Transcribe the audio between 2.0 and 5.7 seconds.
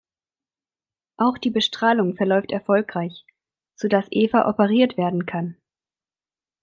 verläuft erfolgreich, so dass Eva operiert werden kann.